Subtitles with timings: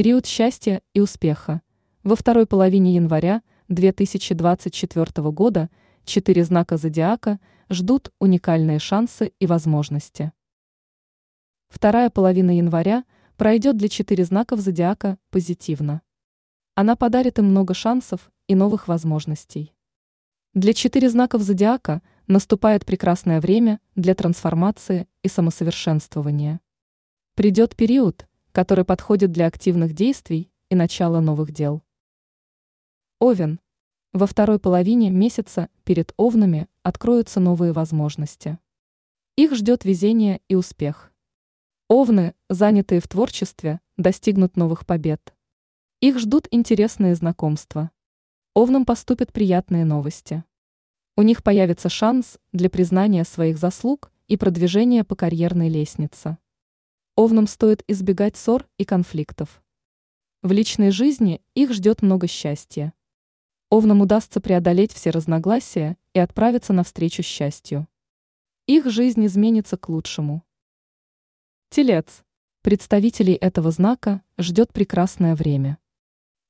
[0.00, 1.60] Период счастья и успеха.
[2.04, 5.70] Во второй половине января 2024 года
[6.04, 10.30] четыре знака зодиака ждут уникальные шансы и возможности.
[11.68, 13.02] Вторая половина января
[13.36, 16.02] пройдет для четыре знаков зодиака позитивно.
[16.76, 19.74] Она подарит им много шансов и новых возможностей.
[20.54, 26.60] Для четыре знаков зодиака наступает прекрасное время для трансформации и самосовершенствования.
[27.34, 28.27] Придет период,
[28.58, 31.84] который подходит для активных действий и начала новых дел.
[33.20, 33.60] Овен.
[34.12, 38.58] Во второй половине месяца перед овнами откроются новые возможности.
[39.36, 41.12] Их ждет везение и успех.
[41.86, 45.36] Овны, занятые в творчестве, достигнут новых побед.
[46.00, 47.92] Их ждут интересные знакомства.
[48.54, 50.42] Овнам поступят приятные новости.
[51.16, 56.38] У них появится шанс для признания своих заслуг и продвижения по карьерной лестнице.
[57.18, 59.60] Овнам стоит избегать ссор и конфликтов.
[60.42, 62.92] В личной жизни их ждет много счастья.
[63.70, 67.88] Овнам удастся преодолеть все разногласия и отправиться навстречу счастью.
[68.68, 70.44] Их жизнь изменится к лучшему.
[71.70, 72.22] Телец.
[72.62, 75.78] Представителей этого знака ждет прекрасное время.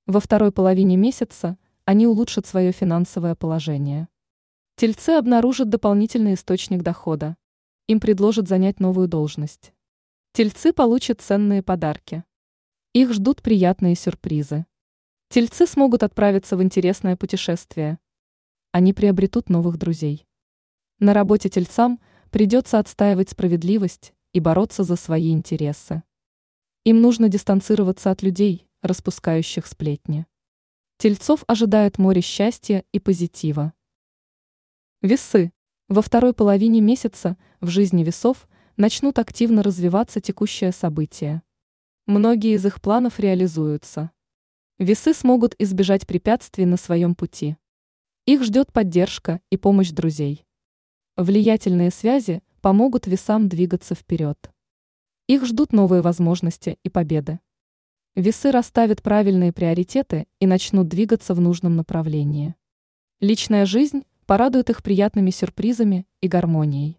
[0.05, 4.07] Во второй половине месяца они улучшат свое финансовое положение.
[4.77, 7.39] Тельцы обнаружат дополнительный источник дохода.
[7.87, 9.73] Им предложат занять новую должность.
[10.33, 12.25] Тельцы получат ценные подарки.
[12.93, 14.67] Их ждут приятные сюрпризы.
[15.29, 17.99] Тельцы смогут отправиться в интересное путешествие.
[18.73, 20.27] Они приобретут новых друзей.
[20.99, 26.03] На работе тельцам придется отстаивать справедливость, и бороться за свои интересы.
[26.85, 30.27] Им нужно дистанцироваться от людей, распускающих сплетни.
[30.99, 33.73] Тельцов ожидает море счастья и позитива.
[35.03, 35.53] Весы.
[35.89, 41.43] Во второй половине месяца в жизни весов начнут активно развиваться текущие события.
[42.07, 44.13] Многие из их планов реализуются.
[44.79, 47.57] Весы смогут избежать препятствий на своем пути.
[48.25, 50.47] Их ждет поддержка и помощь друзей.
[51.17, 54.39] Влиятельные связи помогут весам двигаться вперед.
[55.27, 57.41] Их ждут новые возможности и победы.
[58.15, 62.55] Весы расставят правильные приоритеты и начнут двигаться в нужном направлении.
[63.19, 66.98] Личная жизнь порадует их приятными сюрпризами и гармонией.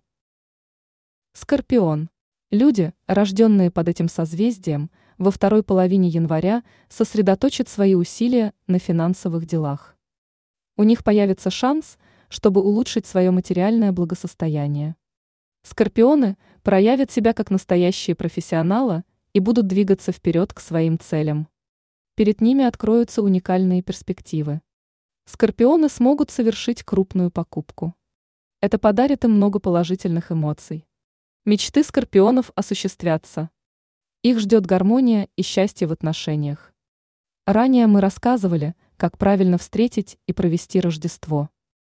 [1.42, 2.10] Скорпион.
[2.52, 9.96] Люди, рожденные под этим созвездием, во второй половине января сосредоточат свои усилия на финансовых делах.
[10.76, 14.98] У них появится шанс, чтобы улучшить свое материальное благосостояние.
[15.64, 21.48] Скорпионы проявят себя как настоящие профессионалы и будут двигаться вперед к своим целям.
[22.16, 24.60] Перед ними откроются уникальные перспективы.
[25.24, 27.96] Скорпионы смогут совершить крупную покупку.
[28.60, 30.89] Это подарит им много положительных эмоций.
[31.50, 33.50] Мечты скорпионов осуществятся.
[34.22, 36.76] Их ждет гармония и счастье в отношениях.
[37.48, 41.50] Ранее мы рассказывали, как правильно встретить и провести Рождество.